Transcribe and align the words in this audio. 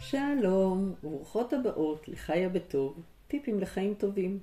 שלום, 0.00 0.94
וברוכות 1.04 1.52
הבאות 1.52 2.08
לחיה 2.08 2.48
בטוב, 2.48 3.02
טיפים 3.28 3.60
לחיים 3.60 3.94
טובים. 3.94 4.38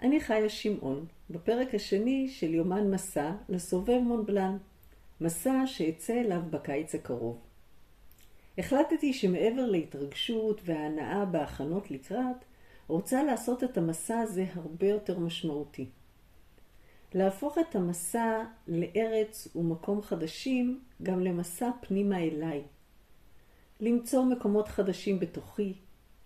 אני 0.00 0.20
חיה 0.20 0.48
שמעון, 0.48 1.06
בפרק 1.30 1.74
השני 1.74 2.28
של 2.28 2.54
יומן 2.54 2.90
מסע 2.90 3.32
לסובב 3.48 3.98
מונבלן, 3.98 4.56
מסע 5.20 5.62
שאצא 5.66 6.12
אליו 6.12 6.42
בקיץ 6.50 6.94
הקרוב. 6.94 7.51
החלטתי 8.58 9.12
שמעבר 9.12 9.66
להתרגשות 9.66 10.60
וההנאה 10.64 11.24
בהכנות 11.24 11.90
לקראת, 11.90 12.36
רוצה 12.88 13.22
לעשות 13.22 13.64
את 13.64 13.78
המסע 13.78 14.18
הזה 14.18 14.46
הרבה 14.54 14.86
יותר 14.86 15.18
משמעותי. 15.18 15.86
להפוך 17.14 17.58
את 17.58 17.76
המסע 17.76 18.44
לארץ 18.68 19.48
ומקום 19.56 20.02
חדשים 20.02 20.80
גם 21.02 21.20
למסע 21.20 21.70
פנימה 21.80 22.18
אליי. 22.18 22.62
למצוא 23.80 24.24
מקומות 24.24 24.68
חדשים 24.68 25.20
בתוכי, 25.20 25.74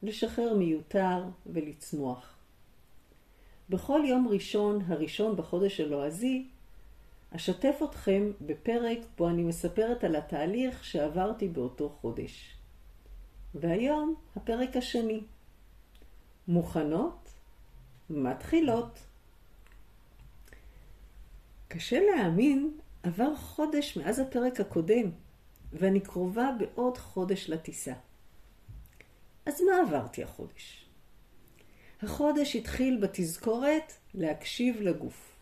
לשחרר 0.02 0.55
מיותר 0.55 1.24
ולצמוח. 1.47 2.37
בכל 3.71 4.01
יום 4.09 4.29
ראשון, 4.29 4.83
הראשון 4.87 5.37
בחודש 5.37 5.80
הלועזי, 5.80 6.47
אשתף 7.37 7.81
אתכם 7.85 8.33
בפרק 8.41 8.99
בו 9.19 9.29
אני 9.29 9.43
מספרת 9.43 10.05
על 10.05 10.17
התהליך 10.17 10.85
שעברתי 10.85 11.49
באותו 11.49 11.89
חודש. 11.89 12.57
והיום 13.55 14.15
הפרק 14.37 14.77
השני. 14.77 15.21
מוכנות? 16.49 17.29
מתחילות. 18.11 18.99
קשה 21.69 22.01
להאמין, 22.01 22.79
עבר 23.02 23.37
חודש 23.37 23.97
מאז 23.97 24.19
הפרק 24.19 24.60
הקודם. 24.60 25.10
ואני 25.73 26.01
קרובה 26.01 26.51
בעוד 26.59 26.99
חודש 26.99 27.51
לטיסה. 27.51 27.95
אז 29.47 29.60
מה 29.60 29.73
עברתי 29.87 30.23
החודש? 30.23 30.87
החודש 32.03 32.57
התחיל 32.57 33.01
בתזכורת 33.03 33.93
להקשיב 34.15 34.80
לגוף. 34.80 35.35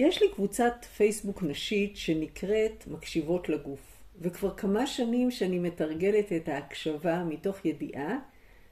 יש 0.00 0.22
לי 0.22 0.28
קבוצת 0.34 0.84
פייסבוק 0.96 1.42
נשית 1.42 1.96
שנקראת 1.96 2.84
מקשיבות 2.86 3.48
לגוף, 3.48 3.80
וכבר 4.20 4.56
כמה 4.56 4.86
שנים 4.86 5.30
שאני 5.30 5.58
מתרגלת 5.58 6.32
את 6.32 6.48
ההקשבה 6.48 7.24
מתוך 7.24 7.64
ידיעה 7.64 8.18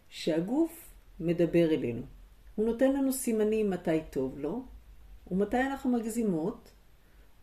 שהגוף 0.08 0.90
מדבר 1.20 1.74
אלינו. 1.74 2.02
הוא 2.54 2.66
נותן 2.66 2.92
לנו 2.92 3.12
סימנים 3.12 3.70
מתי 3.70 4.00
טוב 4.10 4.38
לו, 4.38 4.62
ומתי 5.30 5.60
אנחנו 5.60 5.90
מגזימות, 5.90 6.70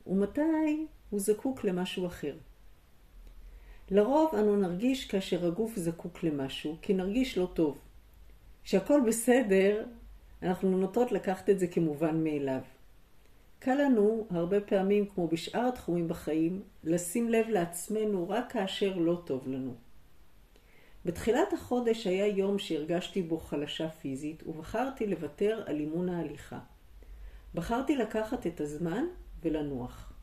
ומתי 0.08 0.86
הוא 1.09 1.20
זקוק 1.20 1.64
למשהו 1.64 2.08
אחר. 2.08 2.36
לרוב 3.92 4.36
אנו 4.36 4.55
נרגיש 4.55 5.08
כאשר 5.08 5.47
הגוף 5.47 5.75
זקוק 5.75 6.23
למשהו, 6.23 6.77
כי 6.81 6.94
נרגיש 6.94 7.38
לא 7.38 7.49
טוב. 7.53 7.77
כשהכול 8.64 9.03
בסדר, 9.08 9.86
אנחנו 10.44 10.77
נוטות 10.77 11.11
לקחת 11.11 11.49
את 11.49 11.59
זה 11.59 11.67
כמובן 11.67 12.23
מאליו. 12.23 12.61
קל 13.66 13.81
לנו, 13.81 14.27
הרבה 14.30 14.61
פעמים 14.61 15.05
כמו 15.05 15.27
בשאר 15.27 15.67
התחומים 15.67 16.08
בחיים, 16.08 16.61
לשים 16.83 17.30
לב 17.30 17.47
לעצמנו 17.49 18.30
רק 18.30 18.52
כאשר 18.52 18.97
לא 18.97 19.21
טוב 19.25 19.47
לנו. 19.47 19.73
בתחילת 21.05 21.53
החודש 21.53 22.08
היה 22.08 22.27
יום 22.27 22.59
שהרגשתי 22.59 23.21
בו 23.21 23.38
חלשה 23.38 23.89
פיזית, 23.89 24.43
ובחרתי 24.47 25.08
לוותר 25.08 25.63
על 25.66 25.80
אימון 25.80 26.09
ההליכה. 26.09 26.59
בחרתי 27.55 27.95
לקחת 27.95 28.47
את 28.47 28.61
הזמן 28.61 29.05
ולנוח. 29.43 30.14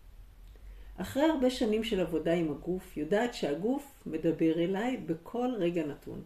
אחרי 0.96 1.22
הרבה 1.22 1.50
שנים 1.50 1.84
של 1.84 2.00
עבודה 2.00 2.32
עם 2.32 2.50
הגוף, 2.50 2.96
יודעת 2.96 3.34
שהגוף 3.34 4.02
מדבר 4.06 4.58
אליי 4.58 4.96
בכל 4.96 5.48
רגע 5.58 5.86
נתון. 5.86 6.22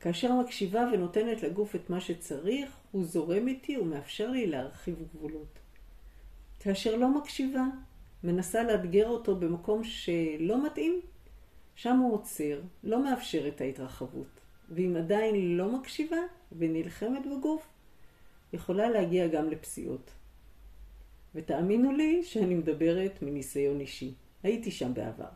כאשר 0.00 0.32
מקשיבה 0.34 0.84
ונותנת 0.92 1.42
לגוף 1.42 1.76
את 1.76 1.90
מה 1.90 2.00
שצריך, 2.00 2.76
הוא 2.92 3.04
זורם 3.04 3.48
איתי 3.48 3.78
ומאפשר 3.78 4.30
לי 4.30 4.46
להרחיב 4.46 4.96
גבולות. 5.14 5.61
כאשר 6.62 6.96
לא 6.96 7.08
מקשיבה, 7.08 7.64
מנסה 8.24 8.62
לאתגר 8.62 9.08
אותו 9.08 9.36
במקום 9.36 9.84
שלא 9.84 10.66
מתאים, 10.66 11.00
שם 11.74 11.96
הוא 11.96 12.14
עוצר, 12.14 12.60
לא 12.84 13.04
מאפשר 13.04 13.48
את 13.48 13.60
ההתרחבות. 13.60 14.40
ואם 14.68 14.96
עדיין 14.96 15.56
לא 15.56 15.78
מקשיבה 15.78 16.16
ונלחמת 16.58 17.22
בגוף, 17.26 17.66
יכולה 18.52 18.90
להגיע 18.90 19.26
גם 19.26 19.50
לפסיעות. 19.50 20.10
ותאמינו 21.34 21.92
לי 21.92 22.22
שאני 22.24 22.54
מדברת 22.54 23.22
מניסיון 23.22 23.80
אישי. 23.80 24.14
הייתי 24.42 24.70
שם 24.70 24.94
בעבר. 24.94 25.32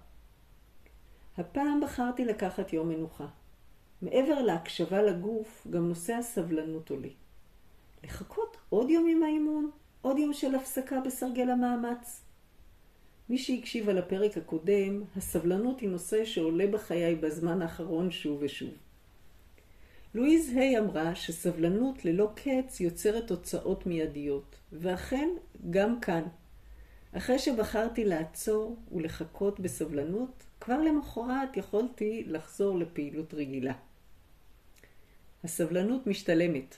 הפעם 1.37 1.81
בחרתי 1.81 2.25
לקחת 2.25 2.73
יום 2.73 2.89
מנוחה. 2.89 3.27
מעבר 4.03 4.43
להקשבה 4.43 5.03
לגוף, 5.03 5.67
גם 5.71 5.89
נושא 5.89 6.15
הסבלנות 6.15 6.91
עולה. 6.91 7.09
לחכות 8.05 8.57
עוד 8.69 8.91
יום 8.91 9.07
עם 9.09 9.23
האימון? 9.23 9.71
עוד 10.07 10.19
יום 10.19 10.33
של 10.33 10.55
הפסקה 10.55 11.01
בסרגל 11.01 11.51
המאמץ? 11.51 12.21
מי 13.29 13.39
שהקשיב 13.39 13.89
על 13.89 13.99
הפרק 13.99 14.37
הקודם, 14.37 15.03
הסבלנות 15.17 15.81
היא 15.81 15.89
נושא 15.89 16.25
שעולה 16.25 16.67
בחיי 16.67 17.15
בזמן 17.15 17.63
האחרון 17.63 18.11
שוב 18.11 18.39
ושוב. 18.43 18.71
לואיז 20.15 20.57
היי 20.57 20.79
אמרה 20.79 21.15
שסבלנות 21.15 22.05
ללא 22.05 22.31
קץ 22.35 22.81
יוצרת 22.81 23.27
תוצאות 23.27 23.87
מיידיות, 23.87 24.57
ואכן, 24.73 25.29
גם 25.71 26.01
כאן. 26.01 26.23
אחרי 27.13 27.39
שבחרתי 27.39 28.05
לעצור 28.05 28.77
ולחכות 28.93 29.61
בסבלנות, 29.61 30.45
כבר 30.61 30.79
למחרת 30.83 31.57
יכולתי 31.57 32.25
לחזור 32.27 32.79
לפעילות 32.79 33.35
רגילה. 33.35 33.75
הסבלנות 35.45 36.07
משתלמת. 36.07 36.77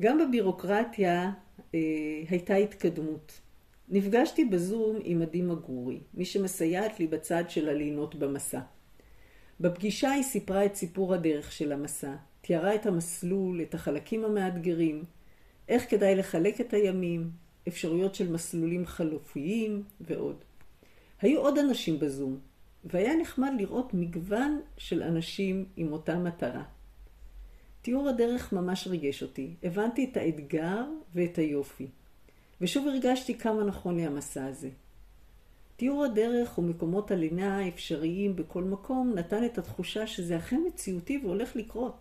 גם 0.00 0.18
בבירוקרטיה 0.18 1.30
אה, 1.74 1.80
הייתה 2.28 2.54
התקדמות. 2.54 3.40
נפגשתי 3.88 4.44
בזום 4.44 4.98
עם 5.04 5.22
עדי 5.22 5.42
מגורי, 5.42 6.00
מי 6.14 6.24
שמסייעת 6.24 7.00
לי 7.00 7.06
בצד 7.06 7.44
של 7.48 7.68
הלינות 7.68 8.14
במסע. 8.14 8.60
בפגישה 9.60 10.10
היא 10.10 10.22
סיפרה 10.22 10.64
את 10.64 10.74
סיפור 10.74 11.14
הדרך 11.14 11.52
של 11.52 11.72
המסע, 11.72 12.14
תיארה 12.40 12.74
את 12.74 12.86
המסלול, 12.86 13.62
את 13.62 13.74
החלקים 13.74 14.24
המאתגרים, 14.24 15.04
איך 15.68 15.90
כדאי 15.90 16.14
לחלק 16.14 16.60
את 16.60 16.72
הימים, 16.72 17.30
אפשרויות 17.68 18.14
של 18.14 18.32
מסלולים 18.32 18.86
חלופיים 18.86 19.82
ועוד. 20.00 20.44
היו 21.20 21.40
עוד 21.40 21.58
אנשים 21.58 21.98
בזום, 21.98 22.38
והיה 22.84 23.16
נחמד 23.16 23.52
לראות 23.58 23.94
מגוון 23.94 24.60
של 24.76 25.02
אנשים 25.02 25.64
עם 25.76 25.92
אותה 25.92 26.18
מטרה. 26.18 26.62
תיאור 27.82 28.08
הדרך 28.08 28.52
ממש 28.52 28.86
ריגש 28.86 29.22
אותי. 29.22 29.54
הבנתי 29.62 30.08
את 30.12 30.16
האתגר 30.16 30.84
ואת 31.14 31.38
היופי. 31.38 31.86
ושוב 32.60 32.88
הרגשתי 32.88 33.38
כמה 33.38 33.64
נכון 33.64 33.96
לי 33.96 34.06
המסע 34.06 34.46
הזה. 34.46 34.70
תיאור 35.76 36.04
הדרך 36.04 36.58
ומקומות 36.58 37.10
הלינה 37.10 37.58
האפשריים 37.58 38.36
בכל 38.36 38.64
מקום 38.64 39.12
נתן 39.14 39.44
את 39.44 39.58
התחושה 39.58 40.06
שזה 40.06 40.38
אכן 40.38 40.60
מציאותי 40.66 41.20
והולך 41.24 41.56
לקרות. 41.56 41.96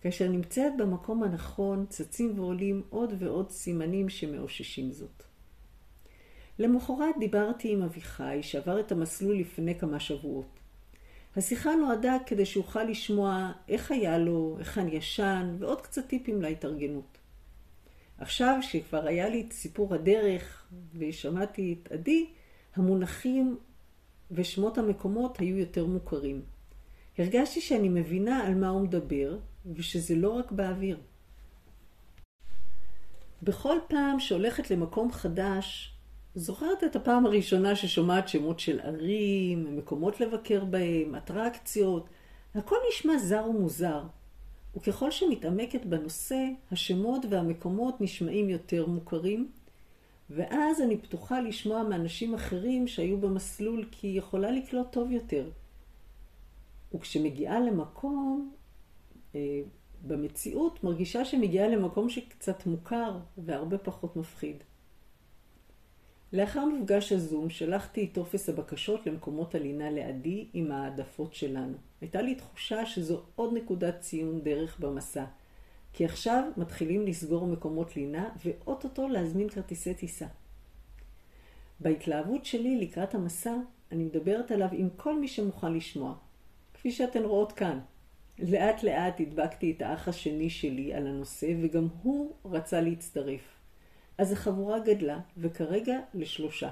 כאשר 0.00 0.28
נמצאת 0.28 0.72
במקום 0.78 1.22
הנכון, 1.22 1.86
צצים 1.88 2.38
ועולים 2.38 2.82
עוד 2.90 3.12
ועוד 3.18 3.50
סימנים 3.50 4.08
שמאוששים 4.08 4.92
זאת. 4.92 5.22
למחרת 6.58 7.14
דיברתי 7.18 7.72
עם 7.72 7.82
אביחי, 7.82 8.38
שעבר 8.42 8.80
את 8.80 8.92
המסלול 8.92 9.36
לפני 9.36 9.78
כמה 9.78 10.00
שבועות. 10.00 10.58
השיחה 11.36 11.74
נועדה 11.74 12.16
כדי 12.26 12.46
שאוכל 12.46 12.84
לשמוע 12.84 13.52
איך 13.68 13.90
היה 13.90 14.18
לו, 14.18 14.56
היכן 14.58 14.88
ישן, 14.88 15.56
ועוד 15.58 15.80
קצת 15.80 16.06
טיפים 16.06 16.42
להתארגנות. 16.42 17.18
עכשיו, 18.18 18.58
שכבר 18.60 19.06
היה 19.06 19.28
לי 19.28 19.44
את 19.48 19.52
סיפור 19.52 19.94
הדרך 19.94 20.66
ושמעתי 20.98 21.76
את 21.82 21.92
עדי, 21.92 22.26
המונחים 22.74 23.58
ושמות 24.30 24.78
המקומות 24.78 25.38
היו 25.38 25.58
יותר 25.58 25.86
מוכרים. 25.86 26.42
הרגשתי 27.18 27.60
שאני 27.60 27.88
מבינה 27.88 28.46
על 28.46 28.54
מה 28.54 28.68
הוא 28.68 28.80
מדבר, 28.80 29.38
ושזה 29.74 30.14
לא 30.14 30.30
רק 30.30 30.52
באוויר. 30.52 31.00
בכל 33.42 33.76
פעם 33.88 34.20
שהולכת 34.20 34.70
למקום 34.70 35.12
חדש, 35.12 35.95
זוכרת 36.38 36.84
את 36.84 36.96
הפעם 36.96 37.26
הראשונה 37.26 37.76
ששומעת 37.76 38.28
שמות 38.28 38.60
של 38.60 38.80
ערים, 38.80 39.76
מקומות 39.76 40.20
לבקר 40.20 40.64
בהם, 40.64 41.14
אטרקציות, 41.14 42.08
הכל 42.54 42.76
נשמע 42.88 43.18
זר 43.18 43.44
ומוזר. 43.50 44.02
וככל 44.76 45.10
שמתעמקת 45.10 45.84
בנושא, 45.84 46.44
השמות 46.72 47.22
והמקומות 47.30 48.00
נשמעים 48.00 48.50
יותר 48.50 48.86
מוכרים, 48.86 49.50
ואז 50.30 50.80
אני 50.80 50.96
פתוחה 50.96 51.40
לשמוע 51.40 51.82
מאנשים 51.82 52.34
אחרים 52.34 52.88
שהיו 52.88 53.18
במסלול 53.18 53.84
כי 53.90 54.06
היא 54.06 54.18
יכולה 54.18 54.50
לקלוט 54.50 54.92
טוב 54.92 55.10
יותר. 55.10 55.50
וכשמגיעה 56.94 57.60
למקום, 57.60 58.52
אה, 59.34 59.60
במציאות 60.06 60.84
מרגישה 60.84 61.24
שמגיעה 61.24 61.68
למקום 61.68 62.08
שקצת 62.08 62.66
מוכר 62.66 63.18
והרבה 63.38 63.78
פחות 63.78 64.16
מפחיד. 64.16 64.56
לאחר 66.32 66.64
מפגש 66.64 67.12
הזום 67.12 67.50
שלחתי 67.50 68.04
את 68.04 68.14
טופס 68.14 68.48
הבקשות 68.48 69.06
למקומות 69.06 69.54
הלינה 69.54 69.90
לעדי 69.90 70.46
עם 70.52 70.72
העדפות 70.72 71.34
שלנו. 71.34 71.76
הייתה 72.00 72.22
לי 72.22 72.34
תחושה 72.34 72.86
שזו 72.86 73.22
עוד 73.36 73.54
נקודת 73.54 74.00
ציון 74.00 74.40
דרך 74.40 74.80
במסע, 74.80 75.24
כי 75.92 76.04
עכשיו 76.04 76.50
מתחילים 76.56 77.06
לסגור 77.06 77.46
מקומות 77.46 77.96
לינה 77.96 78.28
ואו-טו-טו 78.44 79.08
להזמין 79.08 79.48
כרטיסי 79.48 79.94
טיסה. 79.94 80.26
בהתלהבות 81.80 82.44
שלי 82.44 82.80
לקראת 82.80 83.14
המסע, 83.14 83.54
אני 83.92 84.04
מדברת 84.04 84.50
עליו 84.50 84.68
עם 84.72 84.88
כל 84.96 85.20
מי 85.20 85.28
שמוכן 85.28 85.72
לשמוע, 85.72 86.14
כפי 86.74 86.92
שאתן 86.92 87.22
רואות 87.22 87.52
כאן. 87.52 87.80
לאט 88.38 88.82
לאט 88.82 89.20
הדבקתי 89.20 89.72
את 89.76 89.82
האח 89.82 90.08
השני 90.08 90.50
שלי 90.50 90.94
על 90.94 91.06
הנושא, 91.06 91.52
וגם 91.62 91.88
הוא 92.02 92.34
רצה 92.44 92.80
להצטרף. 92.80 93.55
אז 94.18 94.32
החבורה 94.32 94.78
גדלה, 94.78 95.20
וכרגע 95.36 95.98
לשלושה. 96.14 96.70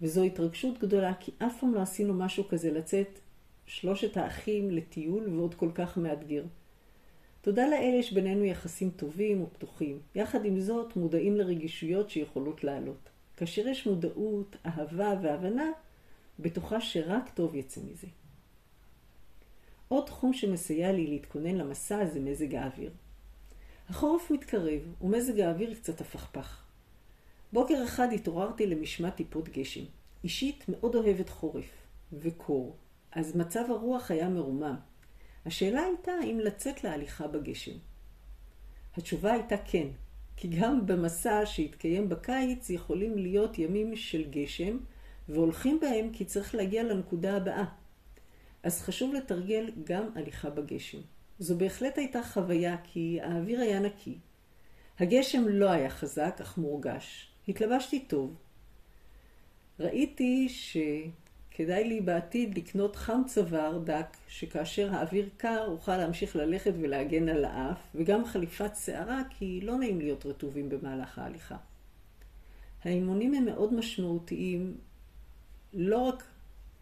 וזו 0.00 0.22
התרגשות 0.22 0.78
גדולה, 0.78 1.14
כי 1.14 1.32
אף 1.38 1.60
פעם 1.60 1.74
לא 1.74 1.80
עשינו 1.80 2.14
משהו 2.14 2.48
כזה 2.48 2.70
לצאת 2.70 3.18
שלושת 3.66 4.16
האחים 4.16 4.70
לטיול 4.70 5.28
ועוד 5.28 5.54
כל 5.54 5.70
כך 5.74 5.98
מאתגר. 5.98 6.44
תודה 7.40 7.68
לאל 7.68 7.94
יש 7.98 8.12
בינינו 8.12 8.44
יחסים 8.44 8.90
טובים 8.90 9.42
ופתוחים. 9.42 10.00
יחד 10.14 10.44
עם 10.44 10.60
זאת, 10.60 10.96
מודעים 10.96 11.36
לרגישויות 11.36 12.10
שיכולות 12.10 12.64
לעלות. 12.64 13.08
כאשר 13.36 13.68
יש 13.68 13.86
מודעות, 13.86 14.56
אהבה 14.66 15.14
והבנה, 15.22 15.70
בטוחה 16.38 16.80
שרק 16.80 17.28
טוב 17.34 17.54
יצא 17.54 17.80
מזה. 17.90 18.06
עוד 19.88 20.06
תחום 20.06 20.32
שמסייע 20.32 20.92
לי 20.92 21.06
להתכונן 21.06 21.54
למסע 21.54 22.06
זה 22.06 22.20
מזג 22.20 22.54
האוויר. 22.54 22.90
החורף 23.88 24.30
מתקרב, 24.30 24.80
ומזג 25.00 25.40
האוויר 25.40 25.74
קצת 25.74 26.00
הפכפך. 26.00 26.62
בוקר 27.52 27.84
אחד 27.84 28.08
התעוררתי 28.12 28.66
למשמע 28.66 29.10
טיפות 29.10 29.48
גשם. 29.48 29.84
אישית 30.24 30.64
מאוד 30.68 30.94
אוהבת 30.94 31.28
חורף 31.28 31.70
וקור, 32.12 32.76
אז 33.12 33.36
מצב 33.36 33.64
הרוח 33.68 34.10
היה 34.10 34.28
מרומם. 34.28 34.76
השאלה 35.46 35.82
הייתה 35.82 36.12
אם 36.24 36.40
לצאת 36.42 36.84
להליכה 36.84 37.26
בגשם. 37.26 37.76
התשובה 38.96 39.32
הייתה 39.32 39.56
כן, 39.56 39.88
כי 40.36 40.48
גם 40.48 40.86
במסע 40.86 41.46
שהתקיים 41.46 42.08
בקיץ 42.08 42.70
יכולים 42.70 43.18
להיות 43.18 43.58
ימים 43.58 43.96
של 43.96 44.30
גשם, 44.30 44.78
והולכים 45.28 45.80
בהם 45.80 46.10
כי 46.12 46.24
צריך 46.24 46.54
להגיע 46.54 46.82
לנקודה 46.82 47.36
הבאה. 47.36 47.64
אז 48.62 48.82
חשוב 48.82 49.14
לתרגל 49.14 49.70
גם 49.84 50.08
הליכה 50.14 50.50
בגשם. 50.50 50.98
זו 51.38 51.58
בהחלט 51.58 51.98
הייתה 51.98 52.22
חוויה 52.22 52.76
כי 52.84 53.18
האוויר 53.22 53.60
היה 53.60 53.80
נקי. 53.80 54.18
הגשם 54.98 55.48
לא 55.48 55.70
היה 55.70 55.90
חזק 55.90 56.38
אך 56.40 56.58
מורגש. 56.58 57.30
התלבשתי 57.48 58.00
טוב. 58.00 58.34
ראיתי 59.80 60.48
שכדאי 60.48 61.84
לי 61.84 62.00
בעתיד 62.00 62.58
לקנות 62.58 62.96
חם 62.96 63.22
צוואר 63.26 63.78
דק, 63.84 64.16
שכאשר 64.28 64.94
האוויר 64.94 65.28
קר 65.36 65.66
אוכל 65.68 65.96
להמשיך 65.96 66.36
ללכת 66.36 66.72
ולהגן 66.80 67.28
על 67.28 67.44
האף, 67.44 67.78
וגם 67.94 68.24
חליפת 68.24 68.76
שערה 68.84 69.22
כי 69.30 69.60
לא 69.62 69.76
נעים 69.76 69.98
להיות 69.98 70.26
רטובים 70.26 70.68
במהלך 70.68 71.18
ההליכה. 71.18 71.56
האימונים 72.84 73.34
הם 73.34 73.44
מאוד 73.44 73.74
משמעותיים, 73.74 74.76
לא 75.74 75.98
רק 75.98 76.24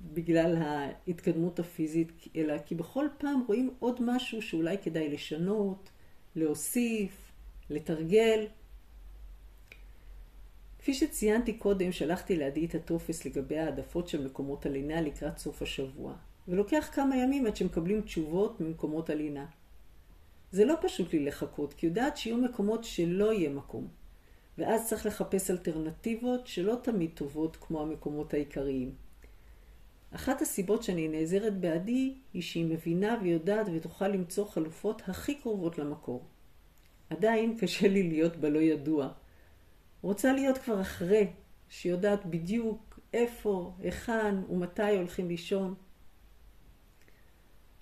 בגלל 0.01 0.57
ההתקדמות 0.57 1.59
הפיזית, 1.59 2.13
אלא 2.37 2.59
כי 2.59 2.75
בכל 2.75 3.07
פעם 3.19 3.45
רואים 3.47 3.75
עוד 3.79 4.03
משהו 4.03 4.43
שאולי 4.43 4.79
כדאי 4.79 5.09
לשנות, 5.09 5.91
להוסיף, 6.37 7.33
לתרגל. 7.71 8.47
כפי 10.79 10.95
שציינתי 10.95 11.53
קודם, 11.53 11.93
שלחתי 11.93 12.37
לידי 12.37 12.67
את 12.67 12.75
הטופס 12.75 13.25
לגבי 13.25 13.59
העדפות 13.59 14.09
של 14.09 14.27
מקומות 14.27 14.67
הלינה 14.67 15.01
לקראת 15.01 15.39
סוף 15.39 15.63
השבוע, 15.63 16.15
ולוקח 16.49 16.89
כמה 16.93 17.17
ימים 17.17 17.47
עד 17.47 17.57
שמקבלים 17.57 18.01
תשובות 18.01 18.61
ממקומות 18.61 19.11
הלינה. 19.11 19.47
זה 20.53 20.65
לא 20.65 20.75
פשוט 20.83 21.13
לי 21.13 21.25
לחכות, 21.25 21.73
כי 21.73 21.87
יודעת 21.87 22.17
שיהיו 22.17 22.37
מקומות 22.37 22.85
שלא 22.85 23.33
יהיה 23.33 23.51
מקום, 23.51 23.89
ואז 24.59 24.89
צריך 24.89 25.07
לחפש 25.07 25.51
אלטרנטיבות 25.51 26.47
שלא 26.47 26.75
תמיד 26.83 27.11
טובות 27.15 27.57
כמו 27.57 27.83
המקומות 27.83 28.35
העיקריים. 28.35 29.06
אחת 30.11 30.43
הסיבות 30.43 30.83
שאני 30.83 31.09
נעזרת 31.09 31.61
בעדי 31.61 32.15
היא 32.33 32.43
שהיא 32.43 32.67
מבינה 32.67 33.19
ויודעת 33.23 33.67
ותוכל 33.75 34.09
למצוא 34.09 34.47
חלופות 34.47 35.03
הכי 35.09 35.35
קרובות 35.35 35.79
למקור. 35.79 36.25
עדיין 37.11 37.59
קשה 37.59 37.89
לי 37.89 38.03
להיות 38.09 38.37
בלא 38.37 38.59
ידוע. 38.59 39.09
רוצה 40.03 40.33
להיות 40.33 40.59
כבר 40.59 40.81
אחרי, 40.81 41.27
שיודעת 41.69 42.27
בדיוק 42.27 43.01
איפה, 43.13 43.73
היכן 43.79 44.35
ומתי 44.51 44.97
הולכים 44.97 45.29
לישון. 45.29 45.75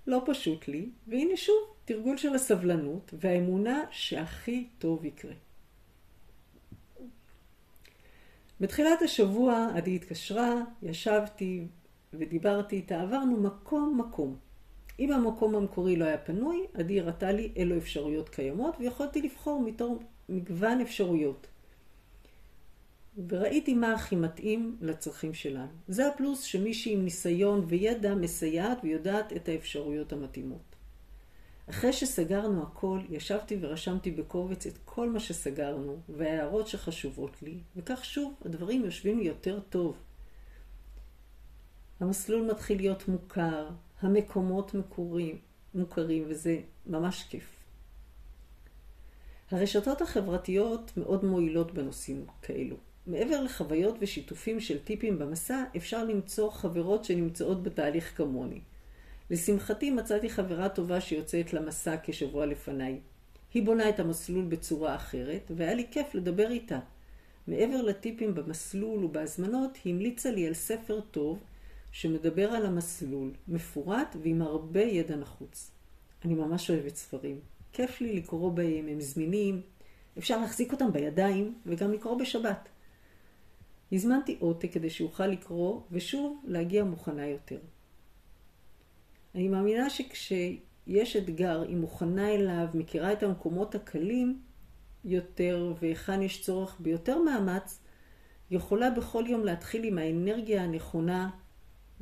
לא 0.06 0.23
פשוט 0.26 0.69
לי, 0.69 0.91
והנה 1.06 1.37
שוב, 1.37 1.75
תרגול 1.85 2.17
של 2.17 2.35
הסבלנות 2.35 3.15
והאמונה 3.21 3.82
שהכי 3.91 4.69
טוב 4.79 5.05
יקרה. 5.05 5.35
בתחילת 8.61 9.03
השבוע 9.03 9.69
עדי 9.75 9.97
התקשרה, 9.97 10.62
ישבתי 10.82 11.67
ודיברתי 12.19 12.76
איתה, 12.76 13.02
עברנו 13.02 13.37
מקום-מקום. 13.37 14.37
אם 14.99 15.12
המקום 15.12 15.55
המקורי 15.55 15.96
לא 15.96 16.05
היה 16.05 16.19
פנוי, 16.19 16.66
עדי 16.75 17.00
הראתה 17.00 17.32
לי 17.32 17.52
אילו 17.56 17.78
אפשרויות 17.78 18.28
קיימות, 18.28 18.76
ויכולתי 18.81 19.22
לבחור 19.22 19.62
מתור 19.62 20.02
מגוון 20.28 20.81
אפשרויות. 20.81 21.46
וראיתי 23.28 23.75
מה 23.75 23.93
הכי 23.93 24.16
מתאים 24.16 24.76
לצרכים 24.81 25.34
שלנו. 25.34 25.72
זה 25.88 26.08
הפלוס 26.08 26.43
שמישהי 26.43 26.93
עם 26.93 27.05
ניסיון 27.05 27.64
וידע 27.69 28.14
מסייעת 28.14 28.78
ויודעת 28.82 29.32
את 29.32 29.49
האפשרויות 29.49 30.12
המתאימות. 30.12 30.75
אחרי 31.70 31.93
שסגרנו 31.93 32.62
הכל, 32.62 32.99
ישבתי 33.11 33.58
ורשמתי 33.61 34.11
בקובץ 34.11 34.66
את 34.66 34.78
כל 34.84 35.11
מה 35.11 35.20
שסגרנו, 35.20 36.00
וההערות 36.08 36.69
שחשובות 36.69 37.43
לי, 37.43 37.58
וכך 37.76 38.05
שוב 38.05 38.34
הדברים 38.44 38.84
יושבים 38.84 39.19
לי 39.19 39.25
יותר 39.25 39.61
טוב. 39.61 39.96
המסלול 42.04 42.50
מתחיל 42.50 42.76
להיות 42.76 43.08
מוכר, 43.08 43.68
המקומות 44.00 44.74
מקורים, 44.74 45.38
מוכרים, 45.75 46.25
וזה 46.28 46.58
ממש 46.87 47.25
כיף. 47.30 47.64
הרשתות 49.50 50.02
החברתיות 50.02 50.92
מאוד 50.96 51.25
מועילות 51.25 51.75
בנושאים 51.75 52.26
כאלו. 52.42 52.76
מעבר 53.06 53.42
לחוויות 53.42 53.94
ושיתופים 54.00 54.61
של 54.61 54.78
טיפים 54.78 55.18
במסע, 55.18 55.64
אפשר 55.76 56.04
למצוא 56.04 56.50
חברות 56.50 57.04
שנמצאות 57.04 57.62
בתהליך 57.62 58.16
כמוני. 58.16 58.61
לשמחתי 59.30 59.90
מצאתי 59.90 60.30
חברה 60.30 60.68
טובה 60.68 61.00
שיוצאת 61.00 61.52
למסע 61.52 61.96
כשבוע 62.02 62.46
לפניי. 62.46 63.00
היא 63.54 63.62
בונה 63.62 63.88
את 63.88 64.00
המסלול 64.00 64.44
בצורה 64.44 64.94
אחרת, 64.94 65.50
והיה 65.56 65.75
לי 65.75 65.87
כיף 65.90 66.14
לדבר 66.14 66.50
איתה. 66.50 66.78
מעבר 67.46 67.82
לטיפים 67.82 68.34
במסלול 68.34 69.04
ובהזמנות, 69.04 69.78
היא 69.84 69.94
המליצה 69.94 70.30
לי 70.30 70.46
על 70.46 70.54
ספר 70.54 71.00
טוב 71.00 71.38
שמדבר 71.94 72.50
על 72.50 72.66
המסלול, 72.66 73.32
מפורט 73.48 74.16
ועם 74.22 74.42
הרבה 74.42 74.80
ידע 74.80 75.16
נחוץ. 75.16 75.70
אני 76.24 76.34
ממש 76.34 76.70
אוהבת 76.70 76.96
ספרים. 76.96 77.40
כיף 77.72 78.00
לי 78.00 78.16
לקרוא 78.16 78.52
בהם, 78.52 78.88
הם 78.88 79.00
זמינים, 79.00 79.62
אפשר 80.18 80.40
להחזיק 80.40 80.72
אותם 80.72 80.92
בידיים 80.92 81.54
וגם 81.66 81.92
לקרוא 81.92 82.18
בשבת. 82.18 82.68
הזמנתי 83.92 84.36
עותק 84.40 84.72
כדי 84.72 84.90
שאוכל 84.90 85.26
לקרוא 85.26 85.80
ושוב 85.90 86.42
להגיע 86.44 86.84
מוכנה 86.84 87.26
יותר. 87.26 87.58
אני 89.34 89.48
מאמינה 89.48 89.90
שכשיש 89.90 91.16
אתגר, 91.16 91.62
היא 91.62 91.76
מוכנה 91.76 92.28
אליו, 92.30 92.66
מכירה 92.74 93.12
את 93.12 93.22
המקומות 93.22 93.74
הקלים 93.74 94.40
יותר 95.04 95.74
והיכן 95.80 96.22
יש 96.22 96.42
צורך 96.42 96.76
ביותר 96.80 97.22
מאמץ, 97.22 97.80
יכולה 98.50 98.90
בכל 98.90 99.24
יום 99.28 99.44
להתחיל 99.44 99.84
עם 99.84 99.98
האנרגיה 99.98 100.64
הנכונה 100.64 101.30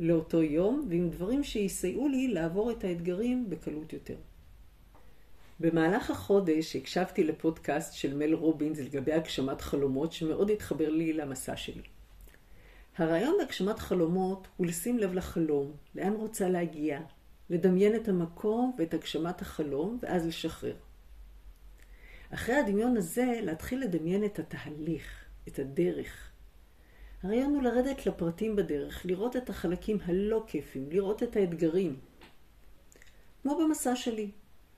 לאותו 0.02 0.42
יום, 0.42 0.87
ועם 0.88 1.11
דברים 1.11 1.44
שיסייעו 1.44 2.09
לי 2.09 2.28
לעבור 2.28 2.71
את 2.71 2.85
האתגרים 2.85 3.50
בקלות 3.50 3.92
יותר. 3.92 4.16
במהלך 5.61 6.11
החודש 6.11 6.76
הקשבתי 6.76 7.25
לפודקאסט 7.25 7.94
של 7.94 8.16
מל 8.16 8.35
רובינס 8.35 8.78
לגבי 8.78 9.12
הגשמת 9.12 9.61
חלומות, 9.61 10.12
שמאוד 10.12 10.50
התחבר 10.50 10.90
לי 10.90 11.12
למסע 11.12 11.56
שלי. 11.56 11.82
הרעיון 12.97 13.35
בהגשמת 13.38 13.78
חלומות 13.78 14.49
הוא 14.56 14.66
לשים 14.66 14.99
לב 14.99 15.14
לחלום, 15.14 15.73
לאן 15.94 16.12
רוצה 16.12 16.49
להגיע, 16.49 17.00
לדמיין 17.50 17.97
את 17.97 18.09
המקום 18.09 18.73
ואת 18.78 18.94
הגשמת 18.94 19.42
החלום, 19.42 19.99
ואז 20.02 20.26
לשחרר. 20.26 20.76
אחרי 22.30 22.54
הדמיון 22.54 22.97
הזה, 22.97 23.40
להתחיל 23.42 23.80
לדמיין 23.80 24.25
את 24.25 24.38
התהליך, 24.38 25.25
את 25.49 25.59
הדרך, 25.59 26.32
הרעיון 27.23 27.55
הוא 27.55 27.62
לרדת 27.62 28.07
לפרטים 28.07 28.57
בדרך, 28.57 29.07
לראות 29.07 29.37
את 29.37 29.50
החלקים 29.50 29.99
הלא 30.05 30.45
כיפים, 30.47 30.91
לראות 30.91 31.23
את 31.23 31.37
האתגרים. 31.37 31.97
כמו 33.43 33.59
במסע 33.59 33.97
שלי. 33.97 34.31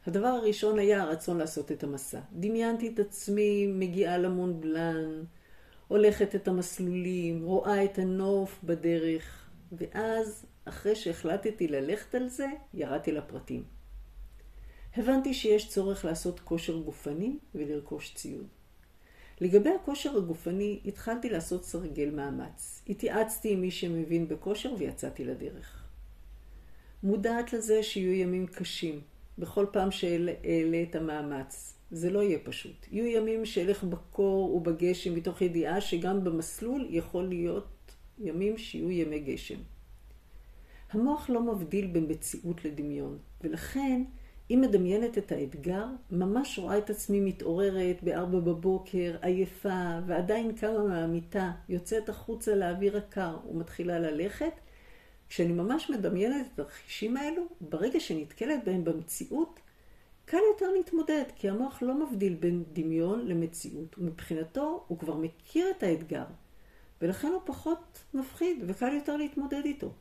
הדבר 0.06 0.28
הראשון 0.28 0.78
היה 0.78 1.02
הרצון 1.02 1.38
לעשות 1.38 1.72
את 1.72 1.84
המסע. 1.84 2.20
דמיינתי 2.32 2.88
את 2.94 2.98
עצמי 2.98 3.66
מגיעה 3.66 4.18
למון 4.18 4.60
בלן, 4.60 5.24
הולכת 5.88 6.34
את 6.34 6.48
המסלולים, 6.48 7.44
רואה 7.44 7.84
את 7.84 7.98
הנוף 7.98 8.58
בדרך, 8.64 9.48
ואז, 9.72 10.46
אחרי 10.64 10.96
שהחלטתי 10.96 11.68
ללכת 11.68 12.14
על 12.14 12.28
זה, 12.28 12.46
ירדתי 12.74 13.12
לפרטים. 13.12 13.64
הבנתי 14.96 15.34
שיש 15.34 15.68
צורך 15.68 16.04
לעשות 16.04 16.40
כושר 16.40 16.78
גופני 16.78 17.38
ולרכוש 17.54 18.14
ציוד. 18.14 18.46
לגבי 19.40 19.70
הכושר 19.70 20.16
הגופני, 20.16 20.80
התחלתי 20.86 21.30
לעשות 21.30 21.64
סרגל 21.64 22.10
מאמץ. 22.10 22.82
התייעצתי 22.88 23.52
עם 23.52 23.60
מי 23.60 23.70
שמבין 23.70 24.28
בכושר 24.28 24.74
ויצאתי 24.78 25.24
לדרך. 25.24 25.84
מודעת 27.02 27.52
לזה 27.52 27.82
שיהיו 27.82 28.12
ימים 28.12 28.46
קשים, 28.46 29.00
בכל 29.38 29.66
פעם 29.72 29.90
שאעלה 29.90 30.82
את 30.90 30.94
המאמץ. 30.94 31.74
זה 31.90 32.10
לא 32.10 32.22
יהיה 32.22 32.38
פשוט. 32.38 32.86
יהיו 32.92 33.06
ימים 33.06 33.46
שאלך 33.46 33.84
בקור 33.84 34.54
ובגשם 34.54 35.14
מתוך 35.14 35.42
ידיעה 35.42 35.80
שגם 35.80 36.24
במסלול 36.24 36.86
יכול 36.90 37.28
להיות 37.28 37.94
ימים 38.18 38.58
שיהיו 38.58 38.90
ימי 38.90 39.20
גשם. 39.20 39.58
המוח 40.90 41.30
לא 41.30 41.42
מבדיל 41.42 41.86
בין 41.86 42.06
מציאות 42.08 42.64
לדמיון, 42.64 43.18
ולכן 43.40 44.02
אם 44.50 44.60
מדמיינת 44.60 45.18
את 45.18 45.32
האתגר, 45.32 45.84
ממש 46.10 46.58
רואה 46.58 46.78
את 46.78 46.90
עצמי 46.90 47.20
מתעוררת 47.20 48.02
בארבע 48.02 48.38
בבוקר, 48.40 49.16
עייפה, 49.22 49.98
ועדיין 50.06 50.56
קמה 50.56 50.82
מהמיטה, 50.82 51.52
יוצאת 51.68 52.08
החוצה 52.08 52.54
לאוויר 52.54 52.96
הקר 52.96 53.36
ומתחילה 53.50 53.98
ללכת. 53.98 54.52
כשאני 55.28 55.52
ממש 55.52 55.90
מדמיינת 55.90 56.46
את 56.46 56.52
התרחישים 56.52 57.16
האלו, 57.16 57.42
ברגע 57.60 58.00
שנתקלת 58.00 58.64
בהם 58.64 58.84
במציאות, 58.84 59.60
קל 60.24 60.40
יותר 60.52 60.72
להתמודד, 60.72 61.24
כי 61.36 61.48
המוח 61.48 61.82
לא 61.82 61.94
מבדיל 61.94 62.34
בין 62.34 62.64
דמיון 62.72 63.26
למציאות, 63.26 63.98
ומבחינתו 63.98 64.84
הוא 64.88 64.98
כבר 64.98 65.16
מכיר 65.16 65.66
את 65.70 65.82
האתגר, 65.82 66.24
ולכן 67.02 67.28
הוא 67.28 67.42
פחות 67.44 68.04
מפחיד 68.14 68.64
וקל 68.66 68.94
יותר 68.94 69.16
להתמודד 69.16 69.62
איתו. 69.64 69.92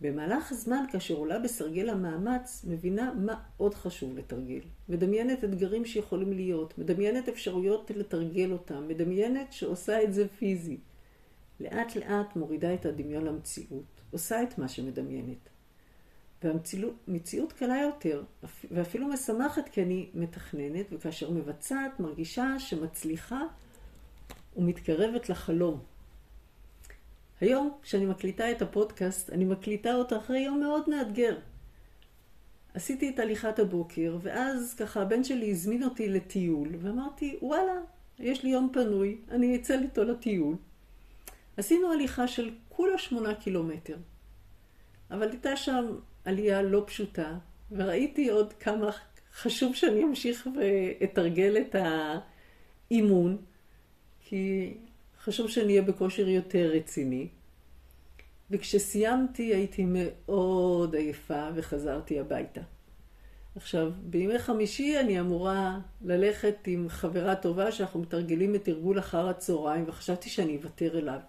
במהלך 0.00 0.52
הזמן, 0.52 0.84
כאשר 0.92 1.14
עולה 1.14 1.38
בסרגל 1.38 1.90
המאמץ, 1.90 2.64
מבינה 2.68 3.12
מה 3.14 3.40
עוד 3.56 3.74
חשוב 3.74 4.18
לתרגל. 4.18 4.60
מדמיינת 4.88 5.44
אתגרים 5.44 5.84
שיכולים 5.84 6.32
להיות, 6.32 6.78
מדמיינת 6.78 7.28
אפשרויות 7.28 7.90
לתרגל 7.90 8.52
אותם, 8.52 8.88
מדמיינת 8.88 9.52
שעושה 9.52 10.02
את 10.02 10.14
זה 10.14 10.28
פיזי. 10.28 10.78
לאט 11.60 11.96
לאט 11.96 12.36
מורידה 12.36 12.74
את 12.74 12.86
הדמיון 12.86 13.24
למציאות, 13.24 14.00
עושה 14.10 14.42
את 14.42 14.58
מה 14.58 14.68
שמדמיינת. 14.68 15.48
והמציאות 16.42 17.52
קלה 17.52 17.78
יותר, 17.82 18.24
ואפילו 18.70 19.08
משמחת 19.08 19.68
כי 19.68 19.82
אני 19.82 20.10
מתכננת, 20.14 20.86
וכאשר 20.92 21.30
מבצעת 21.30 22.00
מרגישה 22.00 22.58
שמצליחה 22.58 23.42
ומתקרבת 24.56 25.28
לחלום. 25.28 25.80
היום, 27.40 27.78
כשאני 27.82 28.06
מקליטה 28.06 28.50
את 28.50 28.62
הפודקאסט, 28.62 29.30
אני 29.30 29.44
מקליטה 29.44 29.94
אותו 29.94 30.16
אחרי 30.16 30.38
יום 30.38 30.60
מאוד 30.60 30.90
מאתגר. 30.90 31.38
עשיתי 32.74 33.10
את 33.10 33.18
הליכת 33.18 33.58
הבוקר, 33.58 34.18
ואז 34.22 34.74
ככה 34.78 35.02
הבן 35.02 35.24
שלי 35.24 35.50
הזמין 35.50 35.82
אותי 35.82 36.08
לטיול, 36.08 36.68
ואמרתי, 36.80 37.38
וואלה, 37.42 37.74
יש 38.18 38.42
לי 38.42 38.50
יום 38.50 38.70
פנוי, 38.72 39.18
אני 39.30 39.56
אצא 39.56 39.78
איתו 39.82 40.04
לטיול. 40.04 40.56
עשינו 41.56 41.92
הליכה 41.92 42.28
של 42.28 42.50
כולה 42.68 42.98
שמונה 42.98 43.34
קילומטר. 43.34 43.96
אבל 45.10 45.30
הייתה 45.30 45.56
שם 45.56 45.86
עלייה 46.24 46.62
לא 46.62 46.84
פשוטה, 46.86 47.38
וראיתי 47.70 48.28
עוד 48.28 48.52
כמה 48.52 48.90
חשוב 49.34 49.74
שאני 49.74 50.04
אמשיך 50.04 50.48
ואתרגל 50.56 51.56
את 51.60 51.76
האימון, 52.90 53.36
כי 54.20 54.74
חשוב 55.26 55.48
שאני 55.48 55.72
אהיה 55.72 55.82
בכושר 55.82 56.28
יותר 56.28 56.70
רציני. 56.74 57.28
וכשסיימתי 58.50 59.42
הייתי 59.42 59.84
מאוד 59.88 60.94
עייפה 60.94 61.48
וחזרתי 61.54 62.20
הביתה. 62.20 62.60
עכשיו, 63.56 63.92
בימי 64.02 64.38
חמישי 64.38 65.00
אני 65.00 65.20
אמורה 65.20 65.78
ללכת 66.04 66.56
עם 66.66 66.88
חברה 66.88 67.34
טובה 67.34 67.72
שאנחנו 67.72 68.00
מתרגלים 68.00 68.54
את 68.54 68.68
ארגול 68.68 68.98
אחר 68.98 69.28
הצהריים, 69.28 69.84
וחשבתי 69.88 70.28
שאני 70.30 70.56
אוותר 70.56 70.98
אליו. 70.98 71.20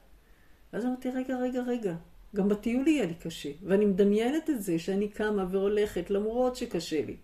ואז 0.73 0.85
אמרתי, 0.85 1.09
רגע, 1.09 1.37
רגע, 1.37 1.61
רגע, 1.67 1.95
גם 2.35 2.49
בטיול 2.49 2.87
יהיה 2.87 3.05
לי 3.05 3.13
קשה, 3.13 3.49
ואני 3.63 3.85
מדמיינת 3.85 4.49
את 4.49 4.63
זה 4.63 4.79
שאני 4.79 5.07
קמה 5.07 5.45
והולכת 5.49 6.09
למרות 6.09 6.55
שקשה 6.55 7.05
לי. 7.05 7.15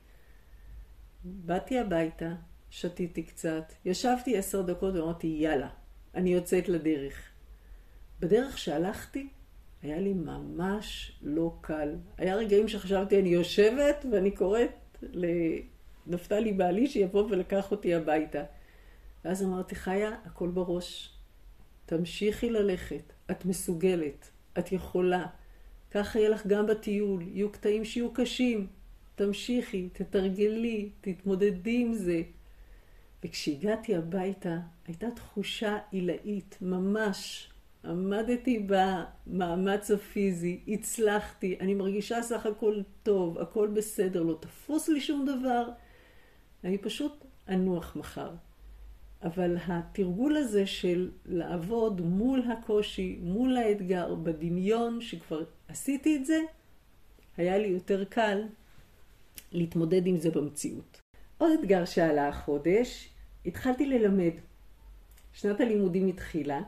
באתי 1.24 1.80
הביתה, 1.80 2.34
שתיתי 2.70 3.24
קצת, 3.24 3.74
ישבתי 3.86 4.38
עשר 4.38 4.62
דקות 4.62 4.96
ואמרתי, 4.96 5.28
יאללה, 5.28 5.70
אני 6.16 6.34
יוצאת 6.34 6.70
לדרך. 6.70 7.30
בדרך 8.20 8.58
שהלכתי, 8.58 9.28
היה 9.82 10.00
לי 10.00 10.14
ממש 10.14 11.12
לא 11.22 11.54
קל. 11.62 11.96
היה 12.18 12.36
רגעים 12.36 12.68
שחשבתי, 12.68 13.20
אני 13.20 13.30
יושבת 13.30 14.06
ואני 14.12 14.32
קוראת 14.32 14.98
לנפתלי 16.08 16.54
בעלי 16.54 16.88
שיבוא 16.88 17.24
ולקח 17.30 17.72
אותי 17.72 17.96
הביתה. 17.96 18.44
ואז 19.26 19.44
אמרתי, 19.44 19.76
חיה, 19.76 20.12
הכל 20.26 20.50
בראש. 20.50 21.14
תמשיכי 21.86 22.50
ללכת, 22.50 23.14
את 23.32 23.46
מסוגלת, 23.46 24.30
את 24.60 24.72
יכולה. 24.72 25.26
ככה 25.92 26.20
יהיה 26.20 26.30
לך 26.30 26.48
גם 26.48 26.68
בטיול, 26.68 27.22
יהיו 27.22 27.52
קטעים 27.52 27.86
שיהיו 27.86 28.14
קשים. 28.14 28.68
תמשיכי, 29.16 29.90
תתרגלי, 29.94 30.90
תתמודדי 31.02 31.82
עם 31.82 31.94
זה. 31.94 32.22
וכשהגעתי 33.24 33.96
הביתה, 33.96 34.58
הייתה 34.88 35.12
תחושה 35.12 35.78
עילאית, 35.92 36.58
ממש. 36.62 37.50
עמדתי 37.86 38.68
במאמץ 38.68 39.92
הפיזי, 39.92 40.60
הצלחתי, 40.68 41.58
אני 41.60 41.74
מרגישה 41.74 42.22
סך 42.22 42.46
הכל 42.46 42.82
טוב, 43.04 43.40
הכל 43.40 43.68
בסדר, 43.68 44.24
לא 44.24 44.38
תפוס 44.40 44.90
לי 44.90 45.02
שום 45.02 45.26
דבר, 45.26 45.70
אני 46.64 46.78
פשוט 46.78 47.26
אנוח 47.50 47.96
מחר. 47.96 48.32
אבל 49.24 49.58
התרגול 49.68 50.38
הזה 50.38 50.68
של 50.68 51.12
לעבוד 51.26 52.02
מול 52.02 52.42
הקושי, 52.52 53.20
מול 53.22 53.58
האתגר, 53.58 54.16
בדמיון, 54.16 55.02
שכבר 55.02 55.44
עשיתי 55.68 56.16
את 56.16 56.26
זה, 56.26 56.40
היה 57.38 57.58
לי 57.58 57.68
יותר 57.68 58.04
קל 58.04 58.44
להתמודד 59.52 60.08
עם 60.08 60.18
זה 60.18 60.32
במציאות. 60.32 61.02
עוד 61.38 61.52
אתגר 61.60 61.86
שעלה 61.86 62.28
החודש, 62.28 63.13
התחלתי 63.46 63.86
ללמד. 63.86 64.34
שנת 65.34 65.62
הלימודים 65.62 66.08
התחילה, 66.08 66.62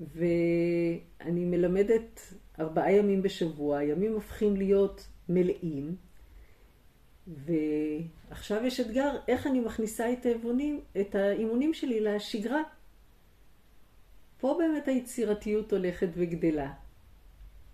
ואני 0.00 1.44
מלמדת 1.44 2.34
ארבעה 2.60 2.92
ימים 2.92 3.22
בשבוע, 3.22 3.78
הימים 3.78 4.12
הופכים 4.12 4.56
להיות 4.56 5.08
מלאים, 5.28 5.96
ועכשיו 7.26 8.64
יש 8.64 8.80
אתגר 8.80 9.16
איך 9.28 9.46
אני 9.46 9.60
מכניסה 9.60 10.12
את 10.12 10.26
האימונים, 10.26 10.80
את 11.00 11.14
האימונים 11.14 11.74
שלי 11.74 12.00
לשגרה. 12.00 12.62
פה 14.40 14.56
באמת 14.58 14.88
היצירתיות 14.88 15.72
הולכת 15.72 16.08
וגדלה. 16.14 16.72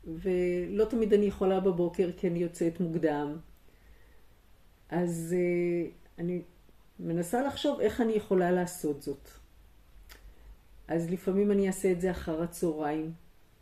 ולא 0.07 0.85
תמיד 0.85 1.13
אני 1.13 1.27
יכולה 1.27 1.61
בבוקר 1.61 2.11
כי 2.17 2.29
אני 2.29 2.39
יוצאת 2.39 2.81
מוקדם. 2.81 3.39
אז 4.89 5.35
uh, 5.37 5.91
אני 6.19 6.43
מנסה 6.99 7.43
לחשוב 7.43 7.81
איך 7.81 8.01
אני 8.01 8.13
יכולה 8.13 8.51
לעשות 8.51 9.03
זאת. 9.03 9.29
אז 10.89 11.11
לפעמים 11.11 11.53
אני 11.53 11.67
אעשה 11.67 11.93
את 11.93 12.01
זה 12.01 12.11
אחר 12.11 12.43
הצהריים, 12.43 13.13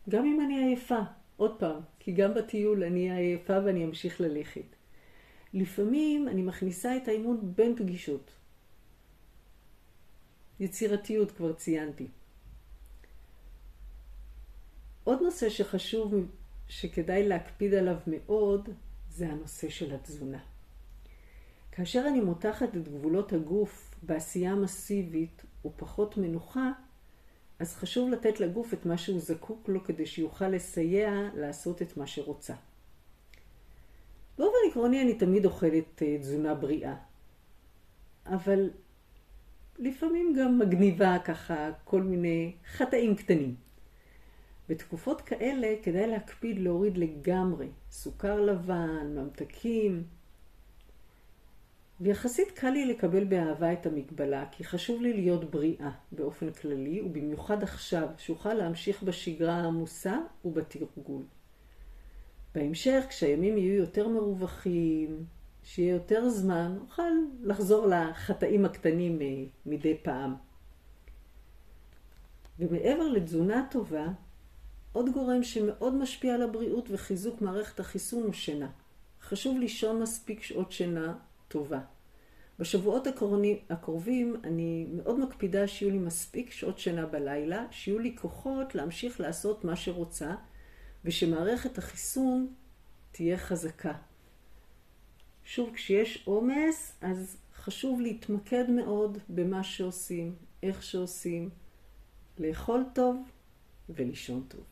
גם 0.08 0.24
אם 0.24 0.40
אני 0.40 0.64
עייפה, 0.64 0.98
עוד 1.36 1.58
פעם, 1.58 1.80
כי 1.98 2.12
גם 2.12 2.34
בטיול 2.34 2.84
אני 2.84 3.12
עייפה 3.12 3.58
ואני 3.64 3.84
אמשיך 3.84 4.20
ללכת. 4.20 4.76
לפעמים 5.54 6.28
אני 6.28 6.42
מכניסה 6.42 6.96
את 6.96 7.08
האימון 7.08 7.52
בין 7.56 7.76
פגישות. 7.76 8.30
יצירתיות 10.60 11.30
כבר 11.30 11.52
ציינתי. 11.52 12.06
עוד 15.04 15.22
נושא 15.22 15.48
שחשוב, 15.48 16.14
שכדאי 16.68 17.28
להקפיד 17.28 17.74
עליו 17.74 17.96
מאוד, 18.06 18.68
זה 19.10 19.28
הנושא 19.28 19.68
של 19.68 19.94
התזונה. 19.94 20.51
כאשר 21.72 22.04
אני 22.08 22.20
מותחת 22.20 22.76
את 22.76 22.88
גבולות 22.88 23.32
הגוף 23.32 23.94
בעשייה 24.02 24.54
מסיבית 24.54 25.42
ופחות 25.64 26.16
מנוחה, 26.16 26.70
אז 27.58 27.74
חשוב 27.74 28.10
לתת 28.10 28.40
לגוף 28.40 28.74
את 28.74 28.86
מה 28.86 28.98
שהוא 28.98 29.20
זקוק 29.20 29.68
לו 29.68 29.84
כדי 29.84 30.06
שיוכל 30.06 30.48
לסייע 30.48 31.28
לעשות 31.34 31.82
את 31.82 31.96
מה 31.96 32.06
שרוצה. 32.06 32.54
באופן 34.38 34.56
עקרוני 34.70 35.02
אני 35.02 35.14
תמיד 35.14 35.44
אוכלת 35.44 36.02
אה, 36.02 36.18
תזונה 36.18 36.54
בריאה, 36.54 36.94
אבל 38.26 38.70
לפעמים 39.78 40.34
גם 40.38 40.58
מגניבה 40.58 41.16
ככה 41.24 41.70
כל 41.84 42.02
מיני 42.02 42.52
חטאים 42.66 43.16
קטנים. 43.16 43.54
בתקופות 44.68 45.20
כאלה 45.20 45.74
כדאי 45.82 46.06
להקפיד 46.06 46.58
להוריד 46.58 46.98
לגמרי 46.98 47.68
סוכר 47.90 48.40
לבן, 48.40 49.16
ממתקים. 49.16 50.04
ויחסית 52.02 52.50
קל 52.50 52.70
לי 52.70 52.86
לקבל 52.86 53.24
באהבה 53.24 53.72
את 53.72 53.86
המגבלה, 53.86 54.44
כי 54.52 54.64
חשוב 54.64 55.02
לי 55.02 55.12
להיות 55.12 55.50
בריאה 55.50 55.90
באופן 56.12 56.52
כללי, 56.52 57.02
ובמיוחד 57.02 57.62
עכשיו, 57.62 58.08
שאוכל 58.18 58.54
להמשיך 58.54 59.02
בשגרה 59.02 59.54
העמוסה 59.54 60.18
ובתרגול. 60.44 61.22
בהמשך, 62.54 63.04
כשהימים 63.08 63.58
יהיו 63.58 63.74
יותר 63.74 64.08
מרווחים, 64.08 65.24
שיהיה 65.64 65.94
יותר 65.94 66.28
זמן, 66.28 66.78
אוכל 66.80 67.12
לחזור 67.42 67.86
לחטאים 67.86 68.64
הקטנים 68.64 69.18
מדי 69.66 69.96
פעם. 70.02 70.34
ומעבר 72.58 73.08
לתזונה 73.08 73.66
טובה, 73.70 74.06
עוד 74.92 75.12
גורם 75.12 75.42
שמאוד 75.42 75.94
משפיע 75.94 76.34
על 76.34 76.42
הבריאות 76.42 76.88
וחיזוק 76.90 77.42
מערכת 77.42 77.80
החיסון 77.80 78.22
הוא 78.22 78.32
שינה. 78.32 78.70
חשוב 79.20 79.58
לישון 79.58 80.02
מספיק 80.02 80.42
שעות 80.42 80.72
שינה 80.72 81.14
טובה. 81.52 81.80
בשבועות 82.58 83.06
הקרובים 83.70 84.36
אני 84.44 84.86
מאוד 84.92 85.18
מקפידה 85.18 85.66
שיהיו 85.66 85.90
לי 85.90 85.98
מספיק 85.98 86.50
שעות 86.50 86.78
שינה 86.78 87.06
בלילה, 87.06 87.66
שיהיו 87.70 87.98
לי 87.98 88.16
כוחות 88.20 88.74
להמשיך 88.74 89.20
לעשות 89.20 89.64
מה 89.64 89.76
שרוצה, 89.76 90.34
ושמערכת 91.04 91.78
החיסון 91.78 92.54
תהיה 93.12 93.38
חזקה. 93.38 93.92
שוב, 95.44 95.70
כשיש 95.74 96.22
עומס, 96.26 96.98
אז 97.00 97.36
חשוב 97.54 98.00
להתמקד 98.00 98.70
מאוד 98.70 99.18
במה 99.28 99.62
שעושים, 99.62 100.34
איך 100.62 100.82
שעושים, 100.82 101.50
לאכול 102.38 102.84
טוב 102.94 103.16
ולישון 103.88 104.44
טוב. 104.48 104.64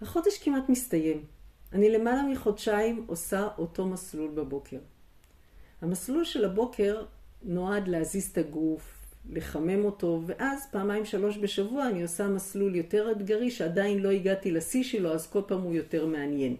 החודש 0.00 0.38
כמעט 0.38 0.68
מסתיים. 0.68 1.24
אני 1.72 1.90
למעלה 1.90 2.22
מחודשיים 2.22 3.04
עושה 3.06 3.48
אותו 3.58 3.86
מסלול 3.86 4.30
בבוקר. 4.30 4.78
המסלול 5.82 6.24
של 6.24 6.44
הבוקר 6.44 7.04
נועד 7.42 7.88
להזיז 7.88 8.30
את 8.30 8.38
הגוף, 8.38 9.00
לחמם 9.30 9.84
אותו, 9.84 10.22
ואז 10.26 10.66
פעמיים 10.70 11.04
שלוש 11.04 11.38
בשבוע 11.38 11.86
אני 11.86 12.02
עושה 12.02 12.28
מסלול 12.28 12.76
יותר 12.76 13.12
אתגרי 13.12 13.50
שעדיין 13.50 13.98
לא 13.98 14.10
הגעתי 14.10 14.50
לשיא 14.50 14.82
שלו, 14.82 15.12
אז 15.12 15.30
כל 15.30 15.42
פעם 15.46 15.60
הוא 15.60 15.74
יותר 15.74 16.06
מעניין. 16.06 16.56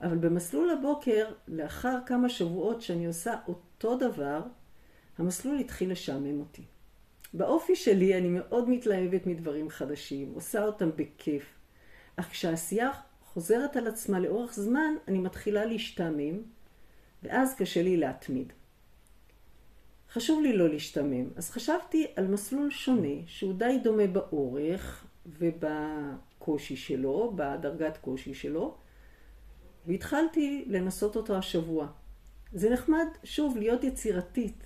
אבל 0.00 0.16
במסלול 0.16 0.70
הבוקר, 0.70 1.32
לאחר 1.48 1.98
כמה 2.06 2.28
שבועות 2.28 2.82
שאני 2.82 3.06
עושה 3.06 3.34
אותו 3.48 3.98
דבר, 3.98 4.42
המסלול 5.18 5.58
התחיל 5.58 5.90
לשעמם 5.90 6.40
אותי. 6.40 6.62
באופי 7.34 7.76
שלי 7.76 8.18
אני 8.18 8.28
מאוד 8.28 8.68
מתלהבת 8.68 9.26
מדברים 9.26 9.70
חדשים, 9.70 10.32
עושה 10.34 10.64
אותם 10.64 10.90
בכיף, 10.96 11.44
אך 12.16 12.30
כשהעשייה 12.30 12.90
חוזרת 13.32 13.76
על 13.76 13.86
עצמה 13.86 14.20
לאורך 14.20 14.54
זמן, 14.54 14.94
אני 15.08 15.18
מתחילה 15.18 15.64
להשתעמם, 15.64 16.42
ואז 17.22 17.54
קשה 17.54 17.82
לי 17.82 17.96
להתמיד. 17.96 18.52
חשוב 20.12 20.42
לי 20.42 20.56
לא 20.56 20.68
להשתעמם, 20.68 21.24
אז 21.36 21.50
חשבתי 21.50 22.06
על 22.16 22.26
מסלול 22.26 22.70
שונה, 22.70 23.14
שהוא 23.26 23.54
די 23.58 23.78
דומה 23.82 24.06
באורך 24.06 25.06
ובקושי 25.26 26.76
שלו, 26.76 27.32
בדרגת 27.36 27.96
קושי 27.96 28.34
שלו, 28.34 28.74
והתחלתי 29.86 30.64
לנסות 30.68 31.16
אותו 31.16 31.36
השבוע. 31.36 31.86
זה 32.52 32.70
נחמד, 32.70 33.06
שוב, 33.24 33.56
להיות 33.56 33.84
יצירתית. 33.84 34.64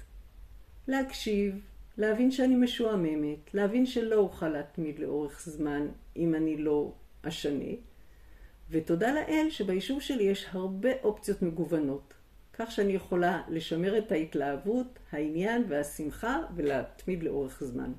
להקשיב, 0.88 1.61
להבין 1.99 2.31
שאני 2.31 2.57
משועממת, 2.57 3.54
להבין 3.54 3.87
שלא 3.87 4.16
אוכל 4.16 4.49
להתמיד 4.49 4.99
לאורך 4.99 5.42
זמן 5.45 5.88
אם 6.16 6.35
אני 6.35 6.57
לא 6.57 6.92
אשנה, 7.23 7.73
ותודה 8.73 9.12
לאל 9.12 9.47
שביישוב 9.50 10.00
שלי 10.00 10.23
יש 10.23 10.47
הרבה 10.50 10.91
אופציות 11.02 11.43
מגוונות, 11.43 12.14
כך 12.52 12.70
שאני 12.70 12.92
יכולה 12.92 13.42
לשמר 13.49 13.99
את 13.99 14.12
ההתלהבות, 14.12 14.99
העניין 15.12 15.64
והשמחה 15.68 16.38
ולהתמיד 16.55 17.23
לאורך 17.23 17.64
זמן. 17.64 17.92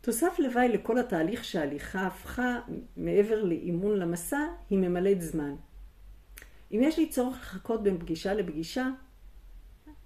תוסף 0.00 0.38
לוואי 0.38 0.68
לכל 0.68 0.98
התהליך 0.98 1.44
שההליכה 1.44 2.06
הפכה 2.06 2.60
מעבר 2.96 3.44
לאימון 3.44 3.98
למסע, 3.98 4.46
היא 4.70 4.78
ממלאת 4.78 5.22
זמן. 5.22 5.54
אם 6.72 6.80
יש 6.82 6.98
לי 6.98 7.08
צורך 7.08 7.36
לחכות 7.36 7.82
בין 7.82 7.98
פגישה 7.98 8.34
לפגישה, 8.34 8.88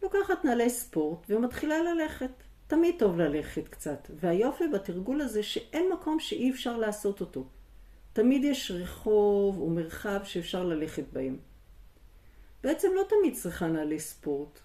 לוקחת 0.02 0.44
נעלי 0.44 0.70
ספורט 0.70 1.26
ומתחילה 1.28 1.82
ללכת. 1.82 2.30
תמיד 2.66 2.94
טוב 2.98 3.18
ללכת 3.18 3.68
קצת, 3.68 4.10
והיופי 4.14 4.68
בתרגול 4.68 5.20
הזה 5.20 5.42
שאין 5.42 5.92
מקום 5.92 6.20
שאי 6.20 6.50
אפשר 6.50 6.76
לעשות 6.76 7.20
אותו. 7.20 7.46
תמיד 8.18 8.44
יש 8.44 8.70
רחוב 8.70 9.60
ומרחב 9.60 10.20
שאפשר 10.24 10.64
ללכת 10.64 11.04
בהם. 11.12 11.36
בעצם 12.62 12.88
לא 12.96 13.02
תמיד 13.08 13.34
צריכה 13.34 13.66
נעלי 13.66 13.98
ספורט. 13.98 14.60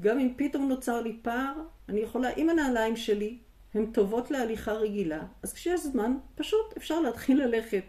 גם 0.00 0.18
אם 0.18 0.32
פתאום 0.36 0.68
נוצר 0.68 1.00
לי 1.00 1.16
פער, 1.22 1.54
אני 1.88 2.00
יכולה 2.00 2.28
עם 2.36 2.48
הנעליים 2.48 2.96
שלי 2.96 3.38
הן 3.74 3.86
טובות 3.92 4.30
להליכה 4.30 4.72
רגילה, 4.72 5.22
אז 5.42 5.52
כשיש 5.52 5.80
זמן, 5.80 6.16
פשוט 6.34 6.76
אפשר 6.76 7.00
להתחיל 7.00 7.44
ללכת. 7.44 7.84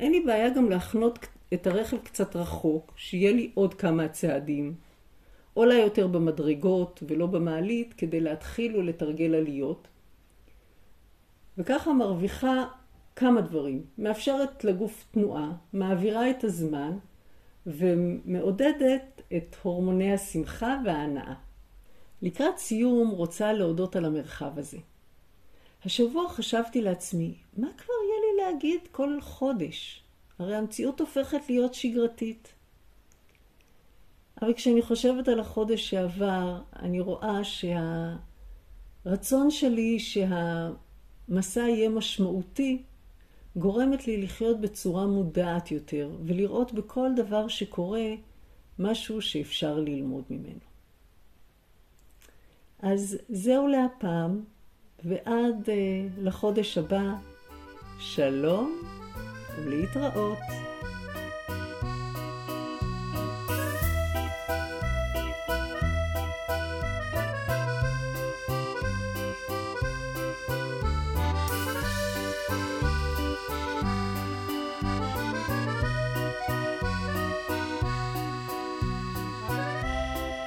אין 0.00 0.12
לי 0.12 0.20
בעיה 0.20 0.50
גם 0.50 0.70
להחנות 0.70 1.18
את 1.54 1.66
הרכב 1.66 1.98
קצת 1.98 2.36
רחוק, 2.36 2.92
שיהיה 2.96 3.32
לי 3.32 3.50
עוד 3.54 3.74
כמה 3.74 4.08
צעדים. 4.08 4.74
עולה 5.54 5.74
יותר 5.74 6.06
במדרגות 6.06 7.02
ולא 7.08 7.26
במעלית 7.26 7.94
כדי 7.94 8.20
להתחיל 8.20 8.76
ולתרגל 8.76 9.34
עליות. 9.34 9.88
וככה 11.58 11.92
מרוויחה 11.92 12.64
כמה 13.16 13.40
דברים. 13.40 13.84
מאפשרת 13.98 14.64
לגוף 14.64 15.04
תנועה, 15.10 15.52
מעבירה 15.72 16.30
את 16.30 16.44
הזמן 16.44 16.98
ומעודדת 17.66 19.22
את 19.36 19.56
הורמוני 19.62 20.12
השמחה 20.12 20.80
וההנאה. 20.84 21.34
לקראת 22.22 22.58
סיום 22.58 23.10
רוצה 23.10 23.52
להודות 23.52 23.96
על 23.96 24.04
המרחב 24.04 24.58
הזה. 24.58 24.78
השבוע 25.84 26.28
חשבתי 26.28 26.82
לעצמי, 26.82 27.34
מה 27.56 27.68
כבר 27.76 27.94
יהיה 28.04 28.20
לי 28.20 28.42
להגיד 28.42 28.80
כל 28.92 29.18
חודש? 29.20 30.02
הרי 30.38 30.56
המציאות 30.56 31.00
הופכת 31.00 31.40
להיות 31.48 31.74
שגרתית. 31.74 32.52
אבל 34.42 34.54
כשאני 34.54 34.82
חושבת 34.82 35.28
על 35.28 35.40
החודש 35.40 35.90
שעבר, 35.90 36.62
אני 36.82 37.00
רואה 37.00 37.40
שהרצון 39.04 39.50
שלי 39.50 39.98
שהמסע 39.98 41.60
יהיה 41.60 41.88
משמעותי, 41.88 42.82
גורמת 43.56 44.06
לי 44.06 44.22
לחיות 44.22 44.60
בצורה 44.60 45.06
מודעת 45.06 45.72
יותר, 45.72 46.10
ולראות 46.24 46.72
בכל 46.72 47.10
דבר 47.16 47.48
שקורה 47.48 48.08
משהו 48.78 49.22
שאפשר 49.22 49.78
ללמוד 49.80 50.24
ממנו. 50.30 50.60
אז 52.82 53.18
זהו 53.28 53.68
להפעם, 53.68 54.44
ועד 55.04 55.64
uh, 55.64 55.70
לחודש 56.20 56.78
הבא, 56.78 57.14
שלום 57.98 58.82
ולהתראות. 59.64 60.65